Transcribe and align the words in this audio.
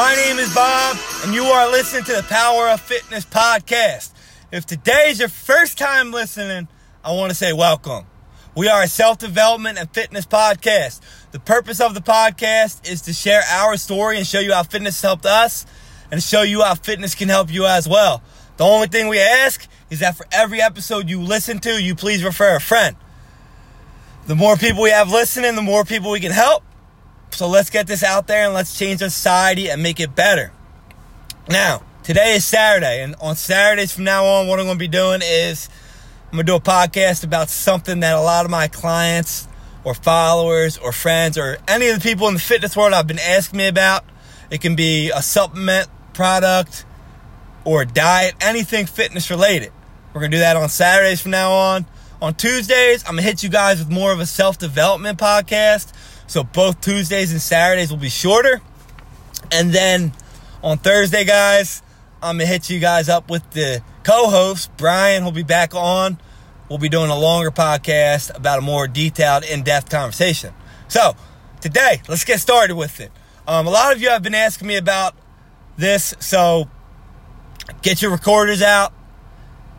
My 0.00 0.14
name 0.14 0.38
is 0.38 0.54
Bob, 0.54 0.96
and 1.22 1.34
you 1.34 1.42
are 1.42 1.70
listening 1.70 2.04
to 2.04 2.12
the 2.12 2.22
Power 2.22 2.70
of 2.70 2.80
Fitness 2.80 3.26
podcast. 3.26 4.12
If 4.50 4.64
today 4.64 5.10
is 5.10 5.18
your 5.18 5.28
first 5.28 5.76
time 5.76 6.10
listening, 6.10 6.68
I 7.04 7.12
want 7.12 7.32
to 7.32 7.36
say 7.36 7.52
welcome. 7.52 8.06
We 8.56 8.66
are 8.66 8.82
a 8.82 8.88
self 8.88 9.18
development 9.18 9.78
and 9.78 9.90
fitness 9.90 10.24
podcast. 10.24 11.02
The 11.32 11.38
purpose 11.38 11.82
of 11.82 11.92
the 11.92 12.00
podcast 12.00 12.90
is 12.90 13.02
to 13.02 13.12
share 13.12 13.42
our 13.50 13.76
story 13.76 14.16
and 14.16 14.26
show 14.26 14.40
you 14.40 14.54
how 14.54 14.62
fitness 14.62 15.02
helped 15.02 15.26
us 15.26 15.66
and 16.10 16.22
show 16.22 16.40
you 16.40 16.62
how 16.62 16.76
fitness 16.76 17.14
can 17.14 17.28
help 17.28 17.52
you 17.52 17.66
as 17.66 17.86
well. 17.86 18.22
The 18.56 18.64
only 18.64 18.86
thing 18.86 19.08
we 19.08 19.20
ask 19.20 19.68
is 19.90 20.00
that 20.00 20.16
for 20.16 20.24
every 20.32 20.62
episode 20.62 21.10
you 21.10 21.20
listen 21.20 21.58
to, 21.58 21.78
you 21.78 21.94
please 21.94 22.24
refer 22.24 22.56
a 22.56 22.60
friend. 22.60 22.96
The 24.26 24.34
more 24.34 24.56
people 24.56 24.82
we 24.82 24.92
have 24.92 25.10
listening, 25.10 25.56
the 25.56 25.62
more 25.62 25.84
people 25.84 26.10
we 26.10 26.20
can 26.20 26.32
help. 26.32 26.64
So 27.32 27.48
let's 27.48 27.70
get 27.70 27.86
this 27.86 28.02
out 28.02 28.26
there 28.26 28.44
and 28.44 28.54
let's 28.54 28.78
change 28.78 28.98
society 28.98 29.70
and 29.70 29.82
make 29.82 30.00
it 30.00 30.14
better. 30.14 30.52
Now, 31.48 31.82
today 32.02 32.34
is 32.34 32.44
Saturday, 32.44 33.02
and 33.02 33.14
on 33.20 33.36
Saturdays 33.36 33.92
from 33.92 34.04
now 34.04 34.24
on, 34.24 34.46
what 34.46 34.58
I'm 34.58 34.66
going 34.66 34.76
to 34.76 34.78
be 34.78 34.88
doing 34.88 35.20
is 35.24 35.68
I'm 36.26 36.36
going 36.36 36.46
to 36.46 36.52
do 36.52 36.56
a 36.56 36.60
podcast 36.60 37.24
about 37.24 37.48
something 37.48 38.00
that 38.00 38.14
a 38.14 38.20
lot 38.20 38.44
of 38.44 38.50
my 38.50 38.68
clients 38.68 39.48
or 39.84 39.94
followers 39.94 40.78
or 40.78 40.92
friends 40.92 41.38
or 41.38 41.58
any 41.66 41.88
of 41.88 42.00
the 42.00 42.08
people 42.08 42.28
in 42.28 42.34
the 42.34 42.40
fitness 42.40 42.76
world 42.76 42.92
have 42.92 43.06
been 43.06 43.18
asking 43.18 43.58
me 43.58 43.68
about. 43.68 44.04
It 44.50 44.60
can 44.60 44.76
be 44.76 45.10
a 45.10 45.22
supplement 45.22 45.88
product 46.12 46.84
or 47.64 47.82
a 47.82 47.86
diet, 47.86 48.34
anything 48.40 48.86
fitness 48.86 49.30
related. 49.30 49.72
We're 50.12 50.20
going 50.20 50.30
to 50.30 50.36
do 50.36 50.40
that 50.40 50.56
on 50.56 50.68
Saturdays 50.68 51.20
from 51.20 51.30
now 51.30 51.52
on. 51.52 51.86
On 52.20 52.34
Tuesdays, 52.34 53.02
I'm 53.04 53.14
going 53.14 53.22
to 53.24 53.28
hit 53.28 53.42
you 53.42 53.48
guys 53.48 53.78
with 53.78 53.90
more 53.90 54.12
of 54.12 54.20
a 54.20 54.26
self 54.26 54.58
development 54.58 55.18
podcast 55.18 55.92
so 56.30 56.44
both 56.44 56.80
Tuesdays 56.80 57.32
and 57.32 57.42
Saturdays 57.42 57.90
will 57.90 57.98
be 57.98 58.08
shorter. 58.08 58.60
And 59.50 59.72
then 59.72 60.12
on 60.62 60.78
Thursday, 60.78 61.24
guys, 61.24 61.82
I'm 62.22 62.36
going 62.36 62.46
to 62.46 62.52
hit 62.52 62.70
you 62.70 62.78
guys 62.78 63.08
up 63.08 63.28
with 63.28 63.50
the 63.50 63.82
co 64.04 64.30
host. 64.30 64.70
Brian 64.76 65.24
will 65.24 65.32
be 65.32 65.42
back 65.42 65.74
on. 65.74 66.20
We'll 66.68 66.78
be 66.78 66.88
doing 66.88 67.10
a 67.10 67.18
longer 67.18 67.50
podcast 67.50 68.32
about 68.36 68.60
a 68.60 68.62
more 68.62 68.86
detailed, 68.86 69.42
in 69.42 69.64
depth 69.64 69.90
conversation. 69.90 70.54
So 70.86 71.16
today, 71.60 72.00
let's 72.06 72.22
get 72.22 72.38
started 72.38 72.76
with 72.76 73.00
it. 73.00 73.10
Um, 73.48 73.66
a 73.66 73.70
lot 73.70 73.92
of 73.92 74.00
you 74.00 74.10
have 74.10 74.22
been 74.22 74.36
asking 74.36 74.68
me 74.68 74.76
about 74.76 75.16
this. 75.76 76.14
So 76.20 76.70
get 77.82 78.02
your 78.02 78.12
recorders 78.12 78.62
out, 78.62 78.92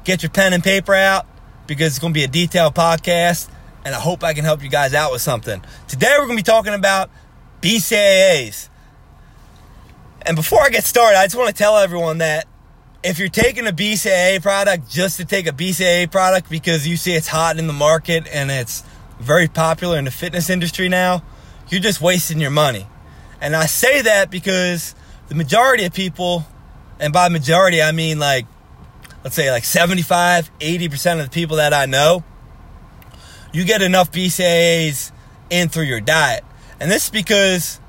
get 0.04 0.22
your 0.22 0.32
pen 0.32 0.52
and 0.52 0.62
paper 0.62 0.94
out, 0.94 1.26
because 1.66 1.94
it's 1.94 2.00
going 2.00 2.12
to 2.12 2.18
be 2.18 2.26
a 2.26 2.28
detailed 2.28 2.76
podcast 2.76 3.50
and 3.84 3.96
I 3.96 4.00
hope 4.00 4.24
I 4.24 4.34
can 4.34 4.46
help 4.46 4.64
you 4.64 4.70
guys 4.70 4.94
out 4.94 5.12
with 5.12 5.22
something. 5.22 5.64
Today 5.88 6.16
we're 6.18 6.26
going 6.26 6.38
to 6.38 6.44
be 6.44 6.52
talking 6.52 6.74
about 6.74 7.10
BCAAs. 7.62 8.70
And 10.24 10.36
before 10.36 10.62
I 10.62 10.70
get 10.70 10.84
started, 10.84 11.18
I 11.18 11.26
just 11.26 11.36
want 11.36 11.50
to 11.50 11.56
tell 11.56 11.78
everyone 11.78 12.20
that 12.20 12.48
if 13.04 13.18
you're 13.18 13.30
taking 13.30 13.66
a 13.66 13.72
BCAA 13.72 14.42
product 14.42 14.90
just 14.90 15.18
to 15.18 15.26
take 15.26 15.48
a 15.48 15.52
BCAA 15.52 16.12
product 16.12 16.50
because 16.50 16.88
you 16.88 16.96
see 16.96 17.14
it's 17.14 17.28
hot 17.28 17.58
in 17.58 17.68
the 17.68 17.74
market 17.74 18.28
and 18.32 18.52
it's 18.52 18.84
very 19.20 19.48
popular 19.48 19.98
in 19.98 20.06
the 20.06 20.12
fitness 20.12 20.50
industry 20.50 20.90
now, 20.90 21.24
you're 21.70 21.82
just 21.82 22.02
wasting 22.02 22.40
your 22.40 22.52
money. 22.52 22.86
And 23.40 23.56
I 23.56 23.66
say 23.66 24.04
that 24.04 24.30
because 24.30 24.94
the 25.30 25.36
majority 25.36 25.86
of 25.86 25.94
people, 25.94 26.46
and 27.00 27.12
by 27.12 27.30
majority 27.30 27.82
I 27.82 27.92
mean 27.92 28.20
like, 28.20 28.46
let's 29.24 29.36
say 29.36 29.50
like 29.50 29.66
75, 29.66 30.52
80% 30.60 31.20
of 31.20 31.26
the 31.26 31.32
people 31.32 31.58
that 31.58 31.74
I 31.74 31.88
know, 31.88 32.24
you 33.52 33.66
get 33.66 33.82
enough 33.82 34.12
BCAAs 34.12 35.12
in 35.50 35.70
through 35.70 35.84
your 35.84 36.02
diet. 36.02 36.44
And 36.80 36.90
this 36.90 37.06
is 37.06 37.10
because 37.12 37.80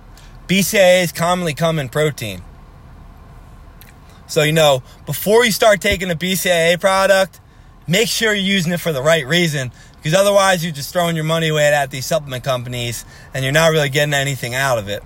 BCAAs 0.48 1.14
commonly 1.14 1.54
come 1.54 1.78
in 1.78 1.88
protein. 1.88 2.42
So, 4.26 4.42
you 4.42 4.52
know, 4.52 4.82
before 5.06 5.44
you 5.44 5.52
start 5.52 5.80
taking 5.80 6.10
a 6.10 6.14
BCAA 6.14 6.80
product, 6.80 7.40
make 7.86 8.08
sure 8.08 8.34
you're 8.34 8.44
using 8.44 8.72
it 8.72 8.80
for 8.80 8.92
the 8.92 9.02
right 9.02 9.26
reason 9.26 9.72
because 9.96 10.14
otherwise 10.14 10.64
you're 10.64 10.72
just 10.72 10.92
throwing 10.92 11.16
your 11.16 11.24
money 11.24 11.48
away 11.48 11.66
at 11.66 11.90
these 11.90 12.06
supplement 12.06 12.42
companies 12.42 13.04
and 13.34 13.44
you're 13.44 13.52
not 13.52 13.68
really 13.70 13.88
getting 13.88 14.14
anything 14.14 14.54
out 14.54 14.78
of 14.78 14.88
it. 14.88 15.02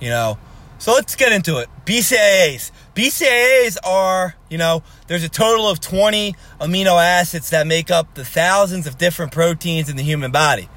You 0.00 0.10
know, 0.10 0.38
so 0.78 0.92
let's 0.92 1.16
get 1.16 1.32
into 1.32 1.58
it. 1.58 1.68
BCAAs. 1.84 2.70
BCAAs 2.94 3.76
are, 3.84 4.34
you 4.48 4.58
know, 4.58 4.82
there's 5.06 5.24
a 5.24 5.28
total 5.28 5.68
of 5.68 5.80
20 5.80 6.34
amino 6.60 7.02
acids 7.02 7.50
that 7.50 7.66
make 7.66 7.90
up 7.90 8.14
the 8.14 8.24
thousands 8.24 8.86
of 8.86 8.98
different 8.98 9.32
proteins 9.32 9.88
in 9.88 9.96
the 9.96 10.02
human 10.02 10.32
body. 10.32 10.68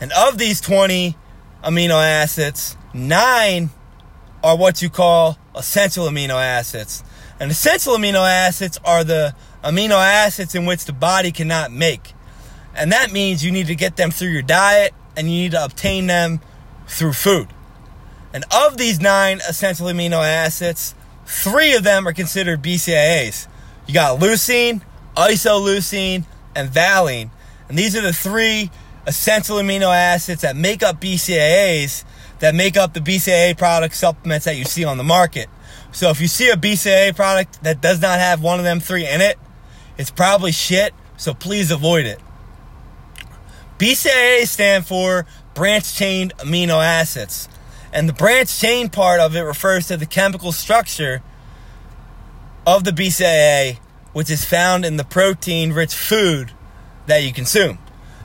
And 0.00 0.12
of 0.12 0.38
these 0.38 0.60
20 0.60 1.16
amino 1.64 2.02
acids, 2.02 2.76
nine 2.92 3.70
are 4.44 4.56
what 4.56 4.82
you 4.82 4.90
call 4.90 5.38
essential 5.54 6.06
amino 6.06 6.34
acids. 6.34 7.02
And 7.40 7.50
essential 7.50 7.94
amino 7.94 8.28
acids 8.28 8.78
are 8.84 9.02
the 9.02 9.34
amino 9.64 9.98
acids 9.98 10.54
in 10.54 10.66
which 10.66 10.84
the 10.84 10.92
body 10.92 11.32
cannot 11.32 11.72
make. 11.72 12.12
And 12.74 12.92
that 12.92 13.10
means 13.10 13.44
you 13.44 13.50
need 13.50 13.66
to 13.68 13.74
get 13.74 13.96
them 13.96 14.10
through 14.10 14.28
your 14.28 14.42
diet 14.42 14.92
and 15.16 15.28
you 15.28 15.42
need 15.42 15.52
to 15.52 15.64
obtain 15.64 16.06
them 16.06 16.40
through 16.86 17.14
food. 17.14 17.48
And 18.32 18.44
of 18.54 18.76
these 18.76 19.00
nine 19.00 19.40
essential 19.48 19.86
amino 19.86 20.22
acids, 20.22 20.94
Three 21.26 21.74
of 21.74 21.82
them 21.82 22.06
are 22.06 22.12
considered 22.12 22.62
BCAAs. 22.62 23.48
You 23.86 23.94
got 23.94 24.20
leucine, 24.20 24.82
isoleucine, 25.16 26.24
and 26.54 26.70
valine. 26.70 27.30
And 27.68 27.76
these 27.76 27.96
are 27.96 28.00
the 28.00 28.12
three 28.12 28.70
essential 29.06 29.56
amino 29.56 29.94
acids 29.94 30.42
that 30.42 30.56
make 30.56 30.82
up 30.82 31.00
BCAAs 31.00 32.04
that 32.38 32.54
make 32.54 32.76
up 32.76 32.92
the 32.92 33.00
BCAA 33.00 33.56
product 33.56 33.94
supplements 33.94 34.44
that 34.44 34.56
you 34.56 34.64
see 34.64 34.84
on 34.84 34.98
the 34.98 35.04
market. 35.04 35.48
So 35.92 36.10
if 36.10 36.20
you 36.20 36.28
see 36.28 36.50
a 36.50 36.56
BCAA 36.56 37.16
product 37.16 37.62
that 37.62 37.80
does 37.80 38.00
not 38.00 38.18
have 38.18 38.42
one 38.42 38.58
of 38.58 38.64
them 38.64 38.80
three 38.80 39.06
in 39.06 39.20
it, 39.20 39.38
it's 39.96 40.10
probably 40.10 40.52
shit, 40.52 40.92
so 41.16 41.32
please 41.32 41.70
avoid 41.70 42.06
it. 42.06 42.20
BCAAs 43.78 44.48
stand 44.48 44.86
for 44.86 45.26
branched 45.54 45.96
chain 45.96 46.30
amino 46.38 46.84
acids. 46.84 47.48
And 47.96 48.06
the 48.06 48.12
branch 48.12 48.60
chain 48.60 48.90
part 48.90 49.20
of 49.20 49.34
it 49.34 49.40
refers 49.40 49.86
to 49.86 49.96
the 49.96 50.04
chemical 50.04 50.52
structure 50.52 51.22
of 52.66 52.84
the 52.84 52.90
BCAA, 52.90 53.78
which 54.12 54.28
is 54.28 54.44
found 54.44 54.84
in 54.84 54.98
the 54.98 55.04
protein 55.04 55.72
rich 55.72 55.94
food 55.94 56.52
that 57.06 57.24
you 57.24 57.32
consume. 57.32 57.78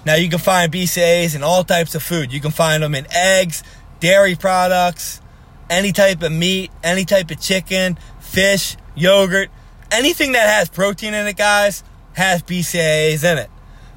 Now, 0.05 0.15
you 0.15 0.27
can 0.27 0.39
find 0.39 0.73
BCAAs 0.73 1.37
in 1.37 1.41
all 1.41 1.63
types 1.63 1.95
of 1.95 2.03
food. 2.03 2.33
You 2.33 2.41
can 2.41 2.51
find 2.51 2.83
them 2.83 2.93
in 2.93 3.07
eggs, 3.11 3.63
dairy 4.01 4.35
products, 4.35 5.21
any 5.69 5.93
type 5.93 6.21
of 6.21 6.33
meat, 6.33 6.69
any 6.83 7.05
type 7.05 7.31
of 7.31 7.39
chicken, 7.39 7.97
fish, 8.19 8.75
yogurt, 8.93 9.49
anything 9.89 10.33
that 10.33 10.49
has 10.49 10.67
protein 10.67 11.13
in 11.13 11.25
it, 11.27 11.37
guys, 11.37 11.81
has 12.11 12.43
BCAAs 12.43 13.23
in 13.23 13.37
it. 13.37 13.49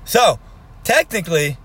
So, 0.05 0.39
technically, 0.85 1.59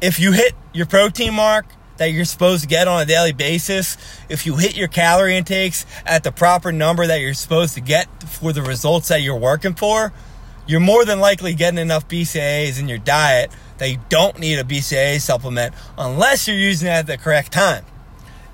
if 0.00 0.18
you 0.18 0.32
hit 0.32 0.54
your 0.72 0.86
protein 0.86 1.34
mark, 1.34 1.66
that 2.02 2.10
you're 2.10 2.24
supposed 2.24 2.62
to 2.62 2.68
get 2.68 2.88
on 2.88 3.00
a 3.00 3.06
daily 3.06 3.30
basis, 3.30 3.96
if 4.28 4.44
you 4.44 4.56
hit 4.56 4.76
your 4.76 4.88
calorie 4.88 5.36
intakes 5.36 5.86
at 6.04 6.24
the 6.24 6.32
proper 6.32 6.72
number 6.72 7.06
that 7.06 7.20
you're 7.20 7.32
supposed 7.32 7.74
to 7.74 7.80
get 7.80 8.08
for 8.24 8.52
the 8.52 8.60
results 8.60 9.06
that 9.06 9.22
you're 9.22 9.38
working 9.38 9.74
for, 9.74 10.12
you're 10.66 10.80
more 10.80 11.04
than 11.04 11.20
likely 11.20 11.54
getting 11.54 11.78
enough 11.78 12.08
BCAAs 12.08 12.80
in 12.80 12.88
your 12.88 12.98
diet 12.98 13.52
that 13.78 13.88
you 13.88 13.98
don't 14.08 14.40
need 14.40 14.58
a 14.58 14.64
BCAA 14.64 15.20
supplement 15.20 15.74
unless 15.96 16.48
you're 16.48 16.56
using 16.56 16.88
it 16.88 16.90
at 16.90 17.06
the 17.06 17.16
correct 17.16 17.52
time. 17.52 17.84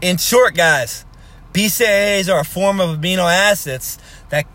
In 0.02 0.18
short, 0.18 0.54
guys, 0.54 1.06
BCAAs 1.54 2.30
are 2.30 2.40
a 2.40 2.44
form 2.44 2.80
of 2.80 2.98
amino 2.98 3.32
acids 3.32 3.98
that 4.28 4.46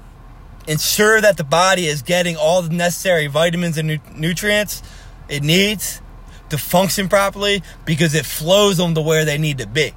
ensure 0.68 1.20
that 1.20 1.38
the 1.38 1.44
body 1.44 1.88
is 1.88 2.04
getting 2.04 2.38
all 2.38 2.62
the 2.62 2.70
necessary 2.70 3.26
vitamins 3.26 3.76
and 3.76 3.88
nu- 3.88 4.00
nutrients 4.16 4.84
it 5.30 5.42
needs 5.42 6.00
to 6.54 6.58
function 6.58 7.10
properly 7.10 7.62
because 7.84 8.16
it 8.16 8.26
flows 8.26 8.78
them 8.78 8.96
to 8.96 9.02
where 9.02 9.26
they 9.26 9.38
need 9.38 9.58
to 9.58 9.68
be. 9.68 9.92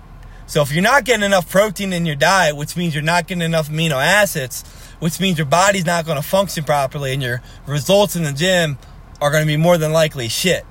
So 0.46 0.62
if 0.62 0.72
you're 0.72 0.82
not 0.82 1.04
getting 1.04 1.24
enough 1.24 1.50
protein 1.50 1.92
in 1.92 2.06
your 2.06 2.16
diet, 2.16 2.56
which 2.56 2.76
means 2.76 2.94
you're 2.94 3.02
not 3.02 3.26
getting 3.26 3.42
enough 3.42 3.68
amino 3.68 4.02
acids, 4.02 4.62
which 4.98 5.20
means 5.20 5.38
your 5.38 5.46
body's 5.46 5.84
not 5.84 6.06
going 6.06 6.16
to 6.16 6.26
function 6.26 6.64
properly 6.64 7.12
and 7.12 7.22
your 7.22 7.42
results 7.66 8.16
in 8.16 8.22
the 8.22 8.32
gym 8.32 8.78
are 9.20 9.30
going 9.30 9.42
to 9.42 9.46
be 9.46 9.56
more 9.56 9.76
than 9.76 9.92
likely 9.92 10.28
shit. 10.28 10.64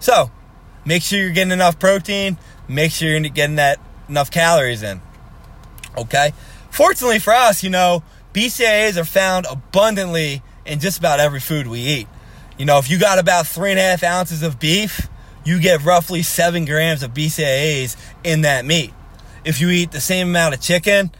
So, 0.00 0.30
make 0.84 1.02
sure 1.02 1.20
you're 1.20 1.30
getting 1.30 1.52
enough 1.52 1.78
protein, 1.78 2.36
make 2.68 2.90
sure 2.90 3.08
you're 3.08 3.20
getting 3.20 3.56
that 3.56 3.78
enough 4.08 4.30
calories 4.30 4.82
in. 4.82 5.00
Okay? 5.96 6.32
Fortunately 6.70 7.18
for 7.18 7.32
us, 7.32 7.62
you 7.62 7.70
know, 7.70 8.02
BCAAs 8.34 8.96
are 8.96 9.04
found 9.04 9.46
abundantly 9.46 10.42
in 10.66 10.80
just 10.80 10.98
about 10.98 11.20
every 11.20 11.40
food 11.40 11.66
we 11.66 11.80
eat. 11.80 12.08
You 12.58 12.66
know, 12.66 12.78
if 12.78 12.90
you 12.90 12.98
got 12.98 13.18
about 13.18 13.46
three 13.46 13.70
and 13.70 13.78
a 13.78 13.82
half 13.82 14.02
ounces 14.02 14.42
of 14.42 14.58
beef, 14.58 15.08
you 15.44 15.60
get 15.60 15.84
roughly 15.84 16.22
seven 16.22 16.64
grams 16.64 17.02
of 17.02 17.12
BCAAs 17.12 17.96
in 18.24 18.42
that 18.42 18.64
meat. 18.64 18.92
If 19.44 19.60
you 19.60 19.70
eat 19.70 19.90
the 19.90 20.00
same 20.00 20.28
amount 20.28 20.54
of 20.54 20.60
chicken, 20.60 21.10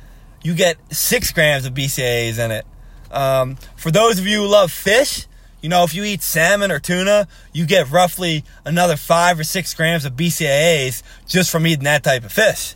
you 0.43 0.55
get 0.55 0.77
six 0.95 1.33
grams 1.33 1.67
of 1.67 1.75
BCAAs 1.75 2.39
in 2.39 2.51
it. 2.51 2.67
Um, 3.11 3.57
for 3.77 3.91
those 3.91 4.19
of 4.19 4.27
you 4.27 4.43
who 4.43 4.47
love 4.47 4.73
fish, 4.73 5.27
you 5.61 5.69
know, 5.69 5.85
if 5.85 5.95
you 5.95 6.03
eat 6.03 6.23
salmon 6.23 6.73
or 6.73 6.81
tuna, 6.81 7.29
you 7.53 7.67
get 7.67 7.91
roughly 7.91 8.45
another 8.65 8.97
five 8.97 9.39
or 9.39 9.45
six 9.45 9.75
grams 9.75 10.05
of 10.05 10.15
BCAAs 10.15 11.03
just 11.27 11.51
from 11.51 11.67
eating 11.67 11.85
that 11.85 12.03
type 12.03 12.25
of 12.25 12.33
fish. 12.33 12.75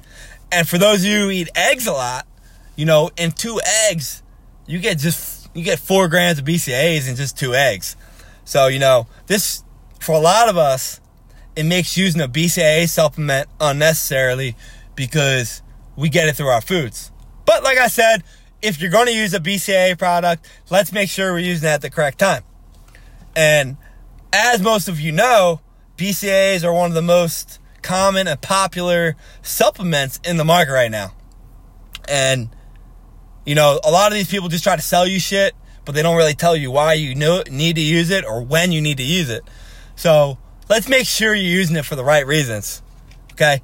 And 0.53 0.69
for 0.69 0.79
those 0.79 1.01
of 1.01 1.07
you 1.07 1.23
who 1.23 1.31
eat 1.31 1.49
eggs 1.57 1.87
a 1.87 1.93
lot, 1.93 2.27
you 2.77 2.85
know, 2.85 3.11
in 3.17 3.33
two 3.33 3.61
eggs, 3.89 4.23
you 4.67 4.79
get 4.79 4.99
just 4.99 5.49
you 5.55 5.65
get 5.65 5.79
four 5.79 6.09
grams 6.09 6.39
of 6.39 6.45
BCAAs 6.45 7.09
in 7.09 7.17
just 7.17 7.37
two 7.37 7.55
eggs. 7.55 7.97
So, 8.45 8.69
you 8.69 8.79
know, 8.79 9.09
this 9.27 9.65
for 9.99 10.13
a 10.13 10.21
lot 10.21 10.49
of 10.49 10.57
us, 10.57 11.01
it 11.57 11.65
makes 11.65 11.97
using 11.97 12.21
a 12.21 12.29
BCAA 12.29 12.89
supplement 12.89 13.49
unnecessarily 13.59 14.55
because 14.95 15.63
we 15.97 16.11
get 16.11 16.29
it 16.29 16.37
through 16.37 16.49
our 16.49 16.61
foods. 16.61 17.11
But 17.47 17.65
like 17.65 17.79
I 17.79 17.89
said, 17.89 18.23
if 18.63 18.81
you're 18.81 18.91
going 18.91 19.07
to 19.07 19.15
use 19.15 19.33
a 19.33 19.41
BCAA 19.41 19.99
product, 19.99 20.47
let's 20.71 20.93
make 20.93 21.09
sure 21.09 21.33
we're 21.33 21.39
using 21.39 21.69
it 21.69 21.73
at 21.73 21.81
the 21.81 21.91
correct 21.91 22.19
time. 22.19 22.43
And 23.35 23.77
as 24.33 24.61
most 24.61 24.89
of 24.89 25.01
you 25.01 25.13
know, 25.13 25.61
BCAAs 25.97 26.63
are 26.63 26.73
one 26.73 26.91
of 26.91 26.95
the 26.95 27.03
most 27.03 27.59
common 27.83 28.27
and 28.29 28.41
popular 28.41 29.17
supplements 29.43 30.21
in 30.25 30.37
the 30.37 30.45
market 30.45 30.73
right 30.73 30.91
now. 30.91 31.15
And, 32.09 32.51
you 33.45 33.55
know, 33.55 33.81
a 33.85 33.91
lot 33.91 34.13
of 34.13 34.15
these 34.15 34.29
people 34.29 34.49
just 34.49 34.65
try 34.65 34.77
to 34.77 34.83
sell 34.83 35.07
you 35.07 35.21
shit, 35.21 35.55
but 35.85 35.95
they 35.95 36.03
don't 36.03 36.17
really 36.17 36.35
tell 36.35 36.57
you 36.57 36.71
why 36.71 36.95
you 36.95 37.15
need 37.15 37.77
to 37.77 37.83
use 37.83 38.11
it 38.11 38.25
or 38.25 38.43
when 38.43 38.73
you 38.73 38.81
need 38.81 38.99
to 38.99 39.05
use 39.05 39.31
it. 39.31 39.45
So 39.95 40.39
let's 40.69 40.89
make 40.89 41.07
sure 41.07 41.35
you're 41.35 41.45
using 41.45 41.77
it 41.77 41.85
for 41.85 41.97
the 41.97 42.05
right 42.05 42.27
reasons. 42.27 42.83
Okay? 43.33 43.63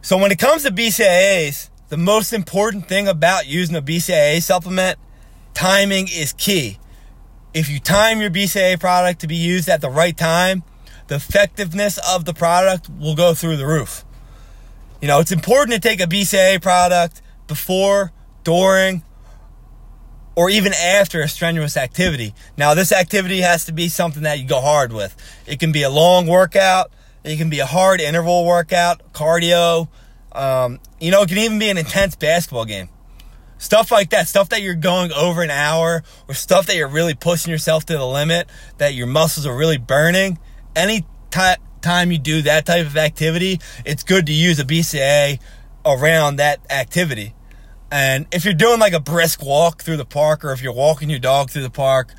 So 0.00 0.18
when 0.18 0.32
it 0.32 0.38
comes 0.38 0.64
to 0.64 0.70
BCAAs, 0.70 1.70
the 1.88 1.96
most 1.96 2.32
important 2.32 2.88
thing 2.88 3.06
about 3.06 3.46
using 3.46 3.76
a 3.76 3.82
BCAA 3.82 4.42
supplement, 4.42 4.98
timing 5.54 6.08
is 6.08 6.32
key. 6.32 6.78
If 7.54 7.68
you 7.68 7.78
time 7.78 8.20
your 8.20 8.30
BCAA 8.30 8.80
product 8.80 9.20
to 9.20 9.26
be 9.26 9.36
used 9.36 9.68
at 9.68 9.80
the 9.80 9.90
right 9.90 10.16
time, 10.16 10.62
the 11.08 11.16
effectiveness 11.16 11.98
of 12.08 12.24
the 12.24 12.32
product 12.32 12.88
will 12.88 13.14
go 13.14 13.34
through 13.34 13.58
the 13.58 13.66
roof. 13.66 14.04
You 15.00 15.08
know, 15.08 15.20
it's 15.20 15.32
important 15.32 15.74
to 15.74 15.88
take 15.88 16.00
a 16.00 16.06
BCAA 16.06 16.62
product 16.62 17.20
before, 17.46 18.12
during, 18.44 19.02
or 20.34 20.50
even 20.50 20.72
after 20.72 21.20
a 21.20 21.28
strenuous 21.28 21.76
activity. 21.76 22.34
Now, 22.56 22.74
this 22.74 22.92
activity 22.92 23.40
has 23.40 23.66
to 23.66 23.72
be 23.72 23.88
something 23.88 24.22
that 24.22 24.38
you 24.38 24.46
go 24.46 24.60
hard 24.60 24.92
with. 24.92 25.14
It 25.46 25.60
can 25.60 25.72
be 25.72 25.82
a 25.82 25.90
long 25.90 26.26
workout, 26.26 26.90
it 27.24 27.36
can 27.36 27.50
be 27.50 27.60
a 27.60 27.66
hard 27.66 28.00
interval 28.00 28.46
workout, 28.46 29.12
cardio. 29.12 29.88
Um, 30.32 30.80
you 30.98 31.10
know, 31.10 31.22
it 31.22 31.28
can 31.28 31.38
even 31.38 31.58
be 31.58 31.68
an 31.68 31.78
intense 31.78 32.16
basketball 32.16 32.64
game. 32.64 32.88
Stuff 33.58 33.92
like 33.92 34.10
that, 34.10 34.26
stuff 34.26 34.48
that 34.48 34.62
you're 34.62 34.74
going 34.74 35.12
over 35.12 35.42
an 35.42 35.50
hour, 35.50 36.02
or 36.26 36.34
stuff 36.34 36.66
that 36.66 36.74
you're 36.74 36.88
really 36.88 37.14
pushing 37.14 37.52
yourself 37.52 37.86
to 37.86 37.92
the 37.92 38.06
limit, 38.06 38.48
that 38.78 38.94
your 38.94 39.06
muscles 39.06 39.46
are 39.46 39.56
really 39.56 39.78
burning. 39.78 40.38
Any 40.74 41.04
t- 41.30 41.54
time 41.80 42.10
you 42.10 42.18
do 42.18 42.42
that 42.42 42.66
type 42.66 42.86
of 42.86 42.96
activity, 42.96 43.60
it's 43.84 44.02
good 44.02 44.26
to 44.26 44.32
use 44.32 44.58
a 44.58 44.64
BCA 44.64 45.38
around 45.84 46.36
that 46.36 46.58
activity. 46.70 47.34
And 47.92 48.26
if 48.32 48.46
you're 48.46 48.54
doing 48.54 48.80
like 48.80 48.94
a 48.94 49.00
brisk 49.00 49.42
walk 49.44 49.82
through 49.82 49.98
the 49.98 50.06
park, 50.06 50.46
or 50.46 50.52
if 50.52 50.62
you're 50.62 50.72
walking 50.72 51.10
your 51.10 51.18
dog 51.18 51.50
through 51.50 51.62
the 51.62 51.70
park, 51.70 52.14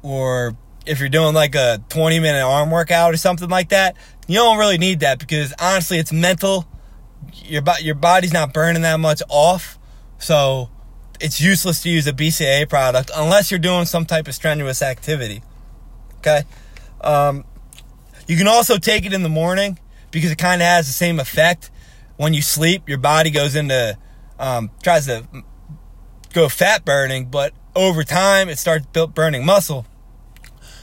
or 0.00 0.56
if 0.86 1.00
you're 1.00 1.08
doing 1.08 1.34
like 1.34 1.56
a 1.56 1.82
20 1.88 2.20
minute 2.20 2.44
arm 2.44 2.70
workout 2.70 3.12
or 3.12 3.16
something 3.16 3.48
like 3.48 3.70
that, 3.70 3.96
you 4.28 4.36
don't 4.36 4.58
really 4.58 4.78
need 4.78 5.00
that 5.00 5.18
because 5.18 5.52
honestly, 5.60 5.98
it's 5.98 6.12
mental. 6.12 6.68
Your 7.44 7.64
your 7.80 7.96
body's 7.96 8.32
not 8.32 8.54
burning 8.54 8.82
that 8.82 9.00
much 9.00 9.20
off, 9.28 9.76
so 10.18 10.70
it's 11.18 11.40
useless 11.40 11.82
to 11.82 11.90
use 11.90 12.06
a 12.06 12.12
BCA 12.12 12.68
product 12.68 13.10
unless 13.16 13.50
you're 13.50 13.58
doing 13.58 13.86
some 13.86 14.06
type 14.06 14.28
of 14.28 14.36
strenuous 14.36 14.82
activity. 14.82 15.42
Okay, 16.18 16.42
um, 17.00 17.44
you 18.28 18.36
can 18.36 18.46
also 18.46 18.78
take 18.78 19.04
it 19.04 19.12
in 19.12 19.24
the 19.24 19.28
morning 19.28 19.80
because 20.12 20.30
it 20.30 20.38
kind 20.38 20.62
of 20.62 20.66
has 20.66 20.86
the 20.86 20.92
same 20.92 21.18
effect. 21.18 21.72
When 22.16 22.34
you 22.34 22.42
sleep, 22.42 22.88
your 22.88 22.98
body 22.98 23.30
goes 23.30 23.56
into 23.56 23.98
um, 24.38 24.70
tries 24.82 25.06
to 25.06 25.26
go 26.32 26.48
fat 26.48 26.84
burning, 26.84 27.26
but 27.26 27.52
over 27.74 28.04
time 28.04 28.48
it 28.48 28.58
starts 28.58 28.86
burning 29.14 29.44
muscle. 29.44 29.86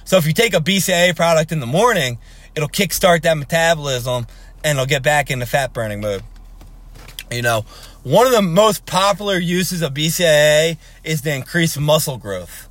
So 0.03 0.17
if 0.17 0.27
you 0.27 0.33
take 0.33 0.53
a 0.53 0.59
BCAA 0.59 1.15
product 1.15 1.51
in 1.51 1.59
the 1.59 1.65
morning, 1.65 2.19
it'll 2.55 2.69
kickstart 2.69 3.23
that 3.23 3.37
metabolism 3.37 4.27
and 4.63 4.77
it'll 4.77 4.85
get 4.85 5.03
back 5.03 5.31
into 5.31 5.45
fat 5.45 5.73
burning 5.73 6.01
mode. 6.01 6.23
You 7.31 7.41
know, 7.41 7.65
one 8.03 8.27
of 8.27 8.33
the 8.33 8.41
most 8.41 8.85
popular 8.85 9.37
uses 9.37 9.81
of 9.81 9.93
BCAA 9.93 10.77
is 11.03 11.21
to 11.21 11.33
increase 11.33 11.77
muscle 11.77 12.17
growth. 12.17 12.69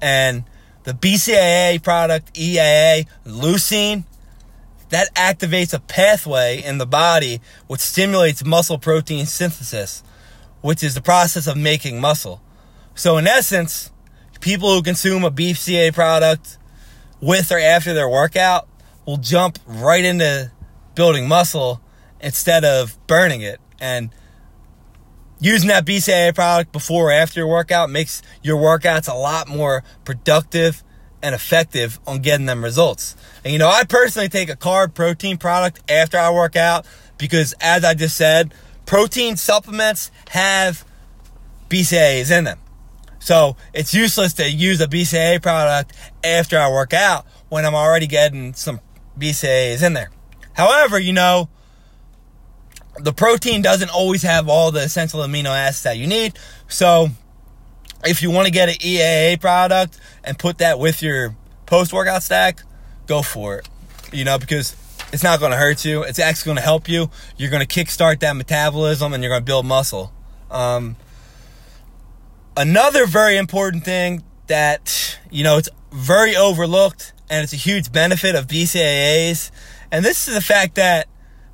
And 0.00 0.44
the 0.84 0.92
BCAA 0.92 1.82
product, 1.82 2.32
EAA, 2.34 3.08
leucine, 3.24 4.04
that 4.90 5.12
activates 5.16 5.74
a 5.74 5.80
pathway 5.80 6.62
in 6.62 6.78
the 6.78 6.86
body 6.86 7.40
which 7.66 7.80
stimulates 7.80 8.44
muscle 8.44 8.78
protein 8.78 9.26
synthesis 9.26 10.04
which 10.66 10.82
is 10.82 10.96
the 10.96 11.00
process 11.00 11.46
of 11.46 11.56
making 11.56 12.00
muscle. 12.00 12.42
So, 12.96 13.18
in 13.18 13.28
essence, 13.28 13.92
people 14.40 14.74
who 14.74 14.82
consume 14.82 15.22
a 15.22 15.30
BCA 15.30 15.94
product 15.94 16.58
with 17.20 17.52
or 17.52 17.58
after 17.60 17.94
their 17.94 18.08
workout 18.08 18.66
will 19.06 19.16
jump 19.16 19.60
right 19.64 20.04
into 20.04 20.50
building 20.96 21.28
muscle 21.28 21.80
instead 22.20 22.64
of 22.64 22.98
burning 23.06 23.42
it. 23.42 23.60
And 23.78 24.10
using 25.38 25.68
that 25.68 25.86
BCA 25.86 26.34
product 26.34 26.72
before 26.72 27.10
or 27.10 27.12
after 27.12 27.38
your 27.38 27.48
workout 27.48 27.88
makes 27.88 28.20
your 28.42 28.58
workouts 28.58 29.08
a 29.08 29.16
lot 29.16 29.46
more 29.46 29.84
productive 30.04 30.82
and 31.22 31.32
effective 31.32 32.00
on 32.08 32.22
getting 32.22 32.46
them 32.46 32.64
results. 32.64 33.14
And 33.44 33.52
you 33.52 33.60
know, 33.60 33.68
I 33.68 33.84
personally 33.84 34.28
take 34.28 34.50
a 34.50 34.56
carb 34.56 34.94
protein 34.94 35.36
product 35.36 35.88
after 35.88 36.18
I 36.18 36.30
work 36.32 36.56
out 36.56 36.86
because, 37.18 37.54
as 37.60 37.84
I 37.84 37.94
just 37.94 38.16
said, 38.16 38.52
protein 38.86 39.36
supplements 39.36 40.10
have 40.30 40.84
BCAAs 41.68 42.36
in 42.36 42.44
them. 42.44 42.58
So 43.18 43.56
it's 43.74 43.92
useless 43.92 44.34
to 44.34 44.48
use 44.48 44.80
a 44.80 44.86
BCAA 44.86 45.42
product 45.42 45.92
after 46.22 46.58
I 46.58 46.70
work 46.70 46.94
out 46.94 47.26
when 47.48 47.66
I'm 47.66 47.74
already 47.74 48.06
getting 48.06 48.54
some 48.54 48.80
BCAAs 49.18 49.82
in 49.82 49.92
there. 49.92 50.10
However, 50.52 50.98
you 50.98 51.12
know, 51.12 51.48
the 52.98 53.12
protein 53.12 53.62
doesn't 53.62 53.90
always 53.90 54.22
have 54.22 54.48
all 54.48 54.70
the 54.70 54.84
essential 54.84 55.20
amino 55.20 55.50
acids 55.50 55.82
that 55.82 55.98
you 55.98 56.06
need. 56.06 56.38
So 56.68 57.08
if 58.04 58.22
you 58.22 58.30
want 58.30 58.46
to 58.46 58.52
get 58.52 58.68
an 58.68 58.76
EAA 58.76 59.40
product 59.40 60.00
and 60.24 60.38
put 60.38 60.58
that 60.58 60.78
with 60.78 61.02
your 61.02 61.34
post 61.66 61.92
workout 61.92 62.22
stack, 62.22 62.62
go 63.06 63.22
for 63.22 63.58
it. 63.58 63.68
You 64.12 64.24
know, 64.24 64.38
because 64.38 64.76
it's 65.12 65.22
not 65.22 65.40
going 65.40 65.52
to 65.52 65.58
hurt 65.58 65.84
you. 65.84 66.02
It's 66.02 66.18
actually 66.18 66.50
going 66.50 66.56
to 66.56 66.62
help 66.62 66.88
you. 66.88 67.10
You're 67.36 67.50
going 67.50 67.66
to 67.66 67.84
kickstart 67.84 68.20
that 68.20 68.34
metabolism 68.34 69.12
and 69.12 69.22
you're 69.22 69.30
going 69.30 69.42
to 69.42 69.46
build 69.46 69.66
muscle. 69.66 70.12
Um, 70.50 70.96
another 72.56 73.06
very 73.06 73.36
important 73.36 73.84
thing 73.84 74.22
that, 74.46 75.18
you 75.30 75.44
know, 75.44 75.58
it's 75.58 75.68
very 75.92 76.36
overlooked 76.36 77.12
and 77.30 77.42
it's 77.42 77.52
a 77.52 77.56
huge 77.56 77.92
benefit 77.92 78.34
of 78.34 78.46
BCAAs. 78.46 79.50
And 79.90 80.04
this 80.04 80.28
is 80.28 80.34
the 80.34 80.40
fact 80.40 80.74
that 80.76 81.08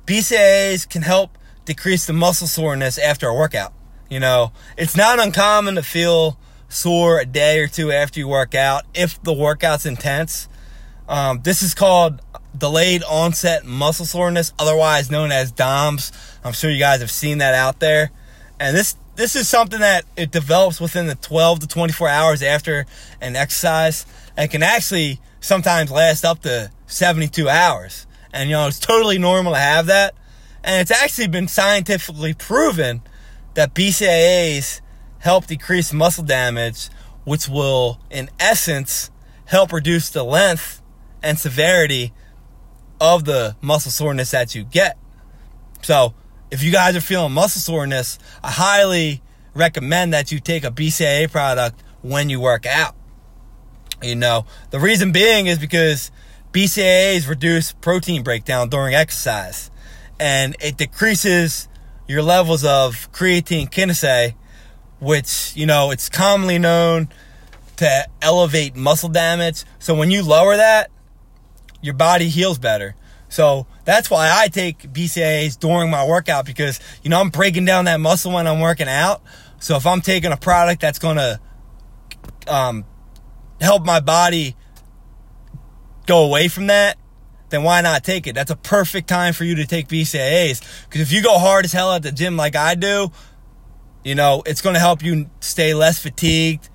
BCAAs 0.05 0.89
can 0.89 1.01
help 1.01 1.37
decrease 1.65 2.05
the 2.05 2.13
muscle 2.13 2.47
soreness 2.47 2.97
after 2.97 3.27
a 3.27 3.33
workout. 3.33 3.73
You 4.09 4.19
know, 4.19 4.51
it's 4.77 4.95
not 4.95 5.19
uncommon 5.19 5.75
to 5.75 5.83
feel 5.83 6.37
sore 6.69 7.19
a 7.19 7.25
day 7.25 7.59
or 7.59 7.67
two 7.67 7.91
after 7.91 8.19
you 8.19 8.27
work 8.27 8.55
out 8.55 8.83
if 8.93 9.21
the 9.23 9.33
workout's 9.33 9.85
intense. 9.85 10.47
Um, 11.07 11.41
this 11.43 11.61
is 11.61 11.73
called 11.73 12.21
delayed 12.57 13.03
onset 13.03 13.65
muscle 13.65 14.05
soreness, 14.05 14.53
otherwise 14.59 15.09
known 15.09 15.31
as 15.31 15.51
DOMS. 15.51 16.11
I'm 16.43 16.53
sure 16.53 16.69
you 16.69 16.79
guys 16.79 17.01
have 17.01 17.11
seen 17.11 17.39
that 17.39 17.53
out 17.53 17.79
there. 17.79 18.11
And 18.59 18.75
this 18.75 18.95
this 19.15 19.35
is 19.35 19.47
something 19.47 19.79
that 19.79 20.05
it 20.17 20.31
develops 20.31 20.81
within 20.81 21.05
the 21.05 21.15
12 21.15 21.59
to 21.59 21.67
24 21.67 22.09
hours 22.09 22.41
after 22.41 22.87
an 23.21 23.35
exercise 23.35 24.07
and 24.35 24.49
can 24.49 24.63
actually 24.63 25.19
sometimes 25.39 25.91
last 25.91 26.25
up 26.25 26.39
to 26.39 26.71
72 26.87 27.47
hours. 27.47 28.07
And 28.33 28.49
you 28.49 28.55
know, 28.55 28.67
it's 28.67 28.79
totally 28.79 29.19
normal 29.19 29.53
to 29.53 29.59
have 29.59 29.85
that. 29.85 30.15
And 30.63 30.81
it's 30.81 30.91
actually 30.91 31.27
been 31.27 31.47
scientifically 31.47 32.33
proven 32.33 33.01
that 33.53 33.75
BCAAs 33.75 34.81
help 35.19 35.45
decrease 35.45 35.93
muscle 35.93 36.23
damage, 36.23 36.89
which 37.23 37.47
will, 37.47 37.99
in 38.09 38.29
essence, 38.39 39.11
help 39.45 39.71
reduce 39.71 40.09
the 40.09 40.23
length 40.23 40.81
and 41.21 41.37
severity 41.37 42.13
of 42.99 43.25
the 43.25 43.55
muscle 43.61 43.91
soreness 43.91 44.31
that 44.31 44.55
you 44.55 44.63
get. 44.63 44.97
So, 45.81 46.13
if 46.51 46.63
you 46.63 46.71
guys 46.71 46.95
are 46.95 47.01
feeling 47.01 47.33
muscle 47.33 47.61
soreness, 47.61 48.19
I 48.43 48.51
highly 48.51 49.21
recommend 49.53 50.13
that 50.13 50.31
you 50.31 50.39
take 50.39 50.63
a 50.63 50.71
BCAA 50.71 51.31
product 51.31 51.81
when 52.01 52.29
you 52.29 52.39
work 52.39 52.65
out. 52.65 52.95
You 54.01 54.15
know, 54.15 54.45
the 54.69 54.79
reason 54.79 55.11
being 55.11 55.47
is 55.47 55.57
because 55.57 56.11
BCAAs 56.51 57.27
reduce 57.27 57.71
protein 57.73 58.21
breakdown 58.21 58.69
during 58.69 58.93
exercise 58.93 59.71
and 60.19 60.55
it 60.59 60.77
decreases 60.77 61.67
your 62.07 62.21
levels 62.21 62.63
of 62.63 63.11
creatine 63.11 63.69
kinase, 63.69 64.35
which, 64.99 65.53
you 65.55 65.65
know, 65.65 65.91
it's 65.91 66.09
commonly 66.09 66.59
known 66.59 67.09
to 67.77 68.07
elevate 68.21 68.75
muscle 68.75 69.09
damage. 69.09 69.63
So 69.79 69.95
when 69.95 70.11
you 70.11 70.23
lower 70.23 70.57
that, 70.57 70.91
your 71.83 71.93
body 71.93 72.29
heals 72.29 72.57
better. 72.57 72.95
So 73.29 73.67
That's 73.85 74.09
why 74.09 74.31
I 74.33 74.47
take 74.47 74.79
BCAAs 74.79 75.59
during 75.59 75.91
my 75.91 76.05
workout 76.07 76.45
because, 76.45 76.79
you 77.03 77.09
know, 77.09 77.19
I'm 77.19 77.29
breaking 77.29 77.65
down 77.65 77.85
that 77.85 77.99
muscle 77.99 78.31
when 78.31 78.47
I'm 78.47 78.59
working 78.59 78.87
out. 78.87 79.21
So 79.59 79.75
if 79.75 79.85
I'm 79.85 80.01
taking 80.01 80.31
a 80.31 80.37
product 80.37 80.81
that's 80.81 80.99
going 80.99 81.17
to 81.17 81.39
um, 82.47 82.85
help 83.59 83.85
my 83.85 83.99
body 83.99 84.55
go 86.05 86.25
away 86.25 86.47
from 86.47 86.67
that, 86.67 86.97
then 87.49 87.63
why 87.63 87.81
not 87.81 88.03
take 88.03 88.25
it? 88.25 88.35
That's 88.35 88.51
a 88.51 88.55
perfect 88.55 89.07
time 89.07 89.33
for 89.33 89.43
you 89.43 89.55
to 89.55 89.65
take 89.65 89.87
BCAAs. 89.87 90.85
Because 90.85 91.01
if 91.01 91.11
you 91.11 91.21
go 91.21 91.37
hard 91.37 91.65
as 91.65 91.73
hell 91.73 91.91
at 91.93 92.03
the 92.03 92.11
gym 92.11 92.37
like 92.37 92.55
I 92.55 92.75
do, 92.75 93.11
you 94.03 94.15
know, 94.15 94.43
it's 94.45 94.61
going 94.61 94.73
to 94.73 94.79
help 94.79 95.03
you 95.03 95.29
stay 95.39 95.73
less 95.73 95.99
fatigued 95.99 96.69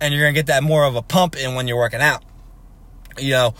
and 0.00 0.14
you're 0.14 0.22
going 0.22 0.34
to 0.34 0.38
get 0.38 0.46
that 0.46 0.62
more 0.62 0.84
of 0.84 0.94
a 0.94 1.02
pump 1.02 1.36
in 1.36 1.54
when 1.54 1.68
you're 1.68 1.76
working 1.76 2.00
out. 2.00 2.24
You 3.18 3.30
know, 3.30 3.54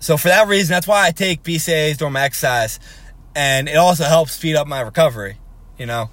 so 0.00 0.16
for 0.16 0.28
that 0.28 0.48
reason, 0.48 0.72
that's 0.72 0.86
why 0.86 1.06
I 1.06 1.10
take 1.10 1.42
BCAAs 1.42 1.96
during 1.96 2.12
my 2.12 2.22
exercise. 2.22 2.78
And 3.34 3.68
it 3.68 3.76
also 3.76 4.04
helps 4.04 4.32
speed 4.32 4.56
up 4.56 4.66
my 4.66 4.80
recovery, 4.80 5.38
you 5.78 5.86
know. 5.86 6.10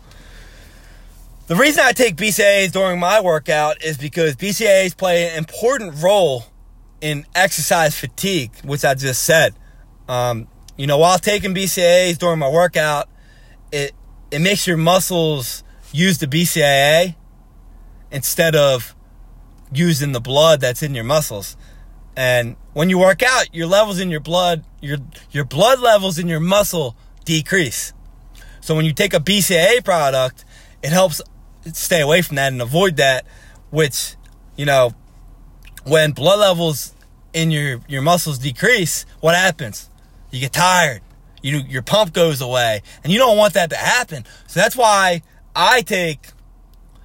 The 1.47 1.55
reason 1.55 1.83
I 1.85 1.91
take 1.91 2.15
BCAAs 2.15 2.71
during 2.71 2.99
my 2.99 3.21
workout 3.21 3.83
is 3.83 3.97
because 3.97 4.35
BCAAs 4.35 4.97
play 4.97 5.29
an 5.29 5.37
important 5.37 6.01
role 6.01 6.45
in 7.01 7.25
exercise 7.35 7.97
fatigue, 7.97 8.51
which 8.63 8.83
I 8.83 8.95
just 8.95 9.23
said. 9.23 9.53
Um, 10.09 10.47
you 10.77 10.87
know, 10.87 10.97
while 10.97 11.19
taking 11.19 11.53
BCAAs 11.53 12.17
during 12.17 12.39
my 12.39 12.49
workout, 12.49 13.07
it 13.71 13.93
it 14.31 14.39
makes 14.39 14.65
your 14.65 14.77
muscles 14.77 15.63
use 15.91 16.17
the 16.17 16.27
BCAA 16.27 17.15
instead 18.11 18.55
of 18.55 18.95
using 19.71 20.11
the 20.11 20.19
blood 20.19 20.61
that's 20.61 20.81
in 20.81 20.95
your 20.95 21.03
muscles. 21.03 21.55
And 22.17 22.55
when 22.75 22.89
you 22.89 22.99
work 22.99 23.23
out, 23.23 23.55
your 23.55 23.67
levels 23.67 23.99
in 23.99 24.11
your 24.11 24.19
blood, 24.19 24.65
your 24.81 24.97
your 25.31 25.45
blood 25.45 25.79
levels 25.79 26.19
in 26.19 26.27
your 26.27 26.41
muscle 26.41 26.97
decrease. 27.23 27.93
So 28.59 28.75
when 28.75 28.83
you 28.83 28.91
take 28.91 29.13
a 29.13 29.19
BCAA 29.19 29.81
product, 29.85 30.43
it 30.83 30.91
helps 30.91 31.21
stay 31.71 32.01
away 32.01 32.21
from 32.21 32.35
that 32.35 32.51
and 32.51 32.61
avoid 32.61 32.97
that, 32.97 33.25
which, 33.69 34.17
you 34.57 34.65
know, 34.65 34.93
when 35.85 36.11
blood 36.11 36.39
levels 36.39 36.93
in 37.31 37.49
your, 37.49 37.79
your 37.87 38.01
muscles 38.01 38.39
decrease, 38.39 39.05
what 39.21 39.35
happens? 39.35 39.89
You 40.31 40.41
get 40.41 40.51
tired. 40.51 41.01
You, 41.41 41.59
your 41.59 41.81
pump 41.81 42.11
goes 42.11 42.41
away. 42.41 42.81
And 43.03 43.13
you 43.13 43.19
don't 43.19 43.37
want 43.37 43.53
that 43.53 43.69
to 43.69 43.77
happen. 43.77 44.25
So 44.47 44.59
that's 44.59 44.75
why 44.75 45.21
I 45.55 45.81
take 45.81 46.27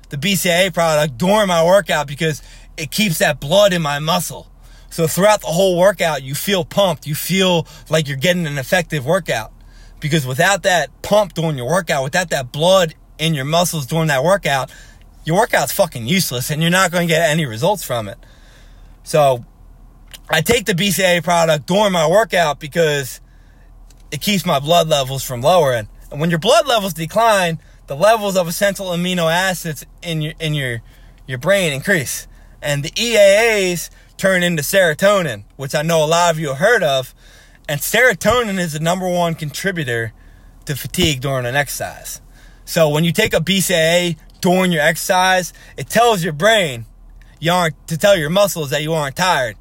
the 0.09 0.17
BCAA 0.17 0.75
product 0.75 1.17
during 1.17 1.47
my 1.47 1.65
workout 1.65 2.09
because 2.09 2.43
it 2.77 2.91
keeps 2.91 3.19
that 3.19 3.39
blood 3.39 3.73
in 3.73 3.83
my 3.83 4.00
muscle. 4.00 4.50
So 4.90 5.06
throughout 5.06 5.40
the 5.40 5.47
whole 5.47 5.78
workout, 5.78 6.23
you 6.23 6.35
feel 6.35 6.64
pumped. 6.64 7.06
You 7.06 7.14
feel 7.14 7.66
like 7.88 8.09
you're 8.09 8.16
getting 8.16 8.47
an 8.47 8.59
effective 8.59 9.06
workout. 9.06 9.52
Because 10.00 10.26
without 10.26 10.64
that 10.64 11.02
pump 11.02 11.35
during 11.35 11.56
your 11.56 11.68
workout, 11.68 12.02
without 12.02 12.30
that 12.30 12.52
blood 12.52 12.94
in 13.18 13.35
your 13.35 13.44
muscles 13.44 13.87
during 13.87 14.09
that 14.09 14.25
workout, 14.25 14.70
your 15.25 15.37
workout's 15.37 15.73
fucking 15.73 16.06
useless 16.06 16.50
and 16.50 16.61
you're 16.61 16.70
not 16.70 16.90
going 16.90 17.06
to 17.06 17.12
get 17.12 17.30
any 17.30 17.47
results 17.47 17.85
from 17.85 18.09
it. 18.09 18.18
So 19.04 19.44
I 20.28 20.40
take 20.40 20.66
the 20.66 20.73
BCAA 20.73 21.23
product 21.23 21.66
during 21.66 21.92
my 21.92 22.09
workout 22.09 22.59
because 22.59 23.20
it 24.11 24.20
keeps 24.20 24.47
my 24.47 24.59
blood 24.59 24.88
levels 24.88 25.23
from 25.23 25.40
lowering. 25.40 25.88
And 26.11 26.20
when 26.20 26.30
your 26.30 26.38
blood 26.38 26.66
levels 26.66 26.94
decline, 26.94 27.61
the 27.87 27.97
levels 27.97 28.37
of 28.37 28.49
essential 28.49 28.87
amino 28.87 29.32
acids 29.32 29.85
in 30.02 30.23
your 30.23 30.35
in 30.40 30.54
your 30.54 30.82
your 31.26 31.38
brain 31.38 31.73
increase. 31.73 32.26
And 32.62 32.85
the 32.85 32.90
EAAs 32.90 33.90
turn 34.21 34.43
into 34.43 34.62
serotonin, 34.62 35.45
which 35.57 35.75
I 35.75 35.81
know 35.81 36.05
a 36.05 36.07
lot 36.07 36.31
of 36.31 36.39
you 36.39 36.49
have 36.49 36.59
heard 36.59 36.83
of. 36.83 37.15
And 37.67 37.81
serotonin 37.81 38.59
is 38.59 38.75
the 38.75 38.81
number 38.81 39.09
one 39.09 39.35
contributor 39.35 40.12
to 40.67 40.77
fatigue 40.77 41.23
during 41.23 41.47
an 41.47 41.57
exercise. 41.57 42.21
So 42.67 42.91
when 42.91 43.03
you 43.03 43.12
take 43.12 43.33
a 43.33 43.41
BCAA 43.41 44.19
during 44.43 44.73
your 44.73 44.83
exercise, 44.83 45.55
it 45.79 45.89
tells 45.89 46.23
your 46.23 46.35
brain 46.35 46.85
you 47.39 47.50
aren't 47.50 47.89
to 47.89 47.97
tell 47.97 48.15
your 48.15 48.29
muscles 48.29 48.69
that 48.71 48.83
you 48.83 48.93
aren't 48.93 49.17
tired, 49.17 49.57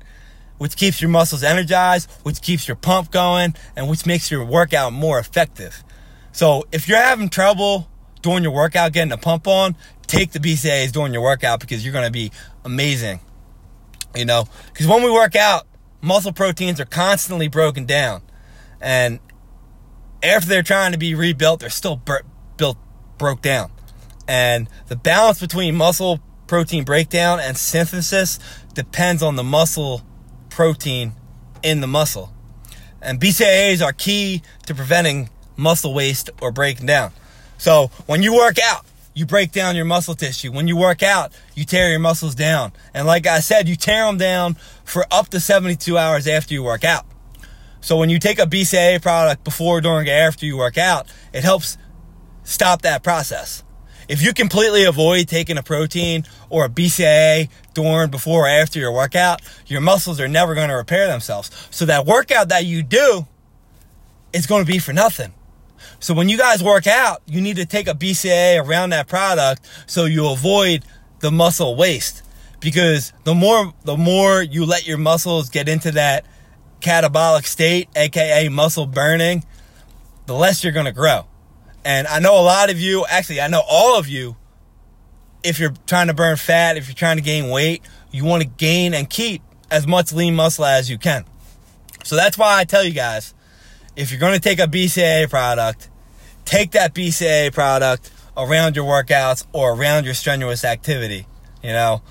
which 0.58 0.76
keeps 0.76 1.02
your 1.02 1.10
muscles 1.10 1.42
energized, 1.42 2.12
which 2.24 2.42
keeps 2.42 2.68
your 2.68 2.76
pump 2.76 3.12
going, 3.12 3.56
and 3.78 3.88
which 3.88 4.06
makes 4.06 4.30
your 4.30 4.44
workout 4.44 4.92
more 4.92 5.20
effective. 5.20 5.86
So 6.34 6.68
if 6.74 6.90
you're 6.90 6.98
having 6.98 7.30
trouble 7.30 7.90
during 8.22 8.44
your 8.44 8.52
workout 8.52 8.92
getting 8.92 9.14
a 9.14 9.18
pump 9.18 9.48
on, 9.48 9.78
take 10.06 10.34
the 10.34 10.40
BCAAs 10.40 10.92
during 10.92 11.14
your 11.14 11.22
workout 11.22 11.62
because 11.62 11.86
you're 11.86 11.94
going 11.94 12.06
to 12.06 12.12
be 12.12 12.34
amazing. 12.66 13.22
You 14.16 14.26
know, 14.26 14.46
because 14.74 14.88
when 14.88 15.04
we 15.04 15.12
work 15.12 15.36
out, 15.36 15.68
muscle 16.02 16.34
proteins 16.34 16.80
are 16.80 16.86
constantly 16.86 17.48
broken 17.48 17.86
down, 17.86 18.22
and 18.82 19.20
after 20.24 20.50
they're 20.50 20.64
trying 20.64 20.92
to 20.92 20.98
be 20.98 21.16
rebuilt, 21.16 21.60
they're 21.60 21.70
still 21.70 22.02
built 22.58 22.78
broke 23.18 23.42
down. 23.42 23.72
And 24.28 24.68
the 24.88 24.96
balance 24.96 25.40
between 25.40 25.76
muscle 25.76 26.20
protein 26.48 26.84
breakdown 26.84 27.40
and 27.40 27.56
synthesis 27.58 28.40
depends 28.74 29.22
on 29.22 29.36
the 29.36 29.44
muscle 29.44 30.02
protein 30.50 31.14
in 31.62 31.82
the 31.82 31.88
muscle. 31.88 32.34
And 33.02 33.20
BCAAs 33.20 33.84
are 33.84 33.94
key 33.94 34.42
to 34.66 34.76
preventing 34.76 35.30
muscle 35.56 35.94
waste 35.94 36.30
or 36.42 36.52
breaking 36.52 36.86
down. 36.86 37.12
So 37.58 37.92
when 38.08 38.24
you 38.24 38.36
work 38.36 38.58
out, 38.64 38.86
you 39.14 39.26
break 39.26 39.52
down 39.52 39.76
your 39.76 39.86
muscle 39.86 40.16
tissue. 40.16 40.52
When 40.52 40.68
you 40.68 40.78
work 40.78 41.04
out, 41.04 41.34
you 41.56 41.66
tear 41.66 41.90
your 41.90 42.00
muscles 42.00 42.36
down. 42.36 42.72
And 42.94 43.06
like 43.06 43.28
I 43.28 43.40
said, 43.40 43.68
you 43.68 43.76
tear 43.76 44.06
them 44.06 44.18
down 44.18 44.56
for 44.84 45.06
up 45.12 45.30
to 45.30 45.40
72 45.40 45.98
hours 45.98 46.28
after 46.28 46.54
you 46.54 46.64
work 46.64 46.84
out. 46.84 47.06
So 47.82 47.98
when 47.98 48.10
you 48.10 48.20
take 48.20 48.40
a 48.40 48.46
BCAA 48.46 49.02
product 49.02 49.44
before, 49.44 49.82
during, 49.82 50.10
after 50.10 50.46
you 50.46 50.58
work 50.58 50.78
out, 50.78 51.08
it 51.34 51.44
helps 51.44 51.78
stop 52.44 52.82
that 52.82 53.04
process. 53.04 53.64
If 54.10 54.24
you 54.24 54.34
completely 54.34 54.86
avoid 54.86 55.28
taking 55.28 55.58
a 55.58 55.64
protein 55.64 56.26
or 56.50 56.66
a 56.66 56.70
BCAA 56.70 57.50
during, 57.74 58.10
before, 58.10 58.46
or 58.46 58.50
after 58.50 58.80
your 58.80 58.92
workout, 58.92 59.42
your 59.68 59.82
muscles 59.82 60.20
are 60.20 60.28
never 60.28 60.56
going 60.56 60.70
to 60.70 60.76
repair 60.76 61.08
themselves. 61.08 61.52
So 61.70 61.86
that 61.86 62.06
workout 62.06 62.50
that 62.50 62.66
you 62.66 62.82
do 62.82 63.28
is 64.34 64.48
going 64.48 64.66
to 64.66 64.72
be 64.72 64.80
for 64.80 64.94
nothing. 64.94 65.34
So 66.00 66.14
when 66.14 66.30
you 66.30 66.38
guys 66.38 66.64
work 66.64 66.88
out, 66.88 67.22
you 67.26 67.42
need 67.42 67.58
to 67.58 67.66
take 67.66 67.88
a 67.88 67.94
BCAA 67.94 68.64
around 68.64 68.92
that 68.92 69.08
product 69.08 69.68
so 69.88 70.06
you 70.06 70.30
avoid 70.30 70.86
the 71.20 71.32
muscle 71.32 71.76
waste. 71.76 72.24
Because 72.60 73.14
the 73.24 73.34
more 73.34 73.74
the 73.86 73.96
more 73.96 74.42
you 74.42 74.66
let 74.66 74.86
your 74.86 74.98
muscles 74.98 75.50
get 75.50 75.70
into 75.70 75.92
that 75.92 76.26
catabolic 76.82 77.46
state, 77.46 77.88
aka 77.96 78.50
muscle 78.50 78.86
burning, 78.86 79.46
the 80.26 80.34
less 80.34 80.64
you're 80.64 80.74
going 80.74 80.86
to 80.86 80.92
grow. 80.92 81.26
And 81.86 82.08
I 82.08 82.20
know 82.20 82.40
a 82.40 82.44
lot 82.44 82.70
of 82.70 82.80
you, 82.80 83.06
actually, 83.10 83.42
I 83.42 83.48
know 83.48 83.64
all 83.68 83.98
of 83.98 84.08
you, 84.08 84.36
if 85.44 85.60
you're 85.60 85.74
trying 85.88 86.08
to 86.08 86.14
burn 86.14 86.36
fat, 86.36 86.76
if 86.76 86.88
you're 86.88 86.96
trying 86.96 87.18
to 87.18 87.24
gain 87.24 87.50
weight, 87.50 87.82
you 88.12 88.26
want 88.26 88.44
to 88.44 88.48
gain 88.50 88.94
and 88.94 89.10
keep 89.10 89.42
as 89.72 89.88
much 89.88 90.12
lean 90.12 90.36
muscle 90.36 90.66
as 90.66 90.90
you 90.90 90.98
can. 90.98 91.26
So 92.04 92.16
that's 92.16 92.38
why 92.38 92.60
I 92.60 92.66
tell 92.66 92.84
you 92.84 92.92
guys 92.92 93.34
if 94.00 94.12
you're 94.12 94.20
going 94.20 94.34
to 94.34 94.40
take 94.40 94.60
a 94.60 94.68
BCAA 94.68 95.30
product, 95.30 95.90
take 96.46 96.72
that 96.72 96.94
BCAA 96.94 97.54
product 97.54 98.10
around 98.38 98.78
your 98.78 98.86
workouts 98.86 99.46
or 99.52 99.74
around 99.74 100.06
your 100.06 100.14
strenuous 100.14 100.64
activity. 100.64 101.28
You 101.62 101.74
know, 101.74 102.02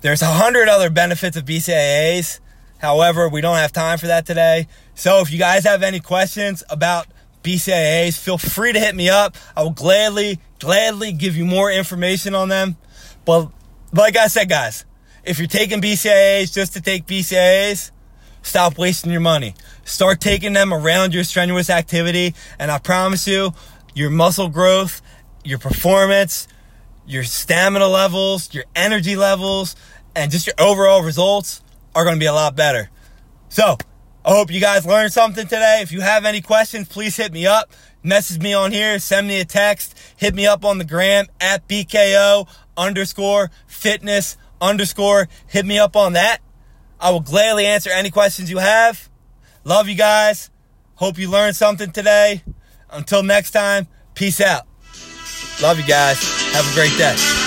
there's 0.00 0.22
a 0.22 0.26
hundred 0.26 0.68
other 0.68 0.90
benefits 0.90 1.36
of 1.36 1.44
BCAAs. 1.44 2.38
However, 2.78 3.28
we 3.28 3.40
don't 3.40 3.56
have 3.56 3.72
time 3.72 3.98
for 3.98 4.06
that 4.06 4.26
today. 4.26 4.68
So 4.94 5.22
if 5.22 5.32
you 5.32 5.40
guys 5.40 5.64
have 5.64 5.82
any 5.82 5.98
questions 5.98 6.62
about 6.70 7.08
BCAAs, 7.42 8.16
feel 8.16 8.38
free 8.38 8.72
to 8.72 8.78
hit 8.78 8.94
me 8.94 9.10
up. 9.10 9.36
I 9.56 9.64
will 9.64 9.70
gladly, 9.70 10.38
gladly 10.60 11.10
give 11.10 11.36
you 11.36 11.44
more 11.44 11.68
information 11.68 12.36
on 12.36 12.48
them. 12.48 12.76
But 13.24 13.50
like 13.92 14.16
I 14.16 14.28
said, 14.28 14.48
guys, 14.48 14.84
if 15.24 15.40
you're 15.40 15.48
taking 15.48 15.80
BCAAs 15.80 16.54
just 16.54 16.74
to 16.74 16.80
take 16.80 17.06
BCAAs, 17.06 17.90
stop 18.44 18.78
wasting 18.78 19.10
your 19.10 19.20
money. 19.20 19.54
Start 19.84 20.20
taking 20.20 20.52
them 20.52 20.72
around 20.72 21.12
your 21.12 21.24
strenuous 21.24 21.68
activity, 21.68 22.34
and 22.58 22.70
I 22.70 22.78
promise 22.78 23.26
you, 23.26 23.52
your 23.94 24.10
muscle 24.10 24.48
growth, 24.48 25.02
your 25.42 25.58
performance, 25.58 26.46
your 27.06 27.24
stamina 27.24 27.88
levels, 27.88 28.54
your 28.54 28.64
energy 28.76 29.16
levels, 29.16 29.74
and 30.14 30.30
just 30.30 30.46
your 30.46 30.54
overall 30.58 31.02
results 31.02 31.62
are 31.94 32.04
going 32.04 32.16
to 32.16 32.20
be 32.20 32.26
a 32.26 32.32
lot 32.32 32.54
better. 32.54 32.90
So, 33.48 33.76
I 34.24 34.30
hope 34.30 34.50
you 34.50 34.60
guys 34.60 34.86
learned 34.86 35.12
something 35.12 35.46
today. 35.46 35.80
If 35.82 35.92
you 35.92 36.00
have 36.00 36.24
any 36.24 36.40
questions, 36.40 36.88
please 36.88 37.16
hit 37.16 37.32
me 37.32 37.46
up. 37.46 37.70
Message 38.02 38.40
me 38.40 38.54
on 38.54 38.72
here, 38.72 38.98
send 38.98 39.26
me 39.26 39.40
a 39.40 39.44
text, 39.44 39.98
hit 40.16 40.34
me 40.34 40.46
up 40.46 40.64
on 40.64 40.78
the 40.78 40.84
gram 40.84 41.26
at 41.40 41.66
BKO 41.68 42.46
underscore 42.76 43.50
fitness 43.66 44.36
underscore. 44.60 45.28
Hit 45.46 45.66
me 45.66 45.78
up 45.78 45.96
on 45.96 46.14
that. 46.14 46.38
I 47.00 47.10
will 47.10 47.20
gladly 47.20 47.66
answer 47.66 47.90
any 47.90 48.10
questions 48.10 48.50
you 48.50 48.58
have. 48.58 49.08
Love 49.64 49.88
you 49.88 49.94
guys. 49.94 50.50
Hope 50.96 51.18
you 51.18 51.30
learned 51.30 51.56
something 51.56 51.90
today. 51.90 52.42
Until 52.90 53.22
next 53.22 53.50
time, 53.50 53.86
peace 54.14 54.40
out. 54.40 54.66
Love 55.62 55.78
you 55.78 55.86
guys. 55.86 56.18
Have 56.52 56.70
a 56.70 56.74
great 56.74 56.96
day. 56.96 57.43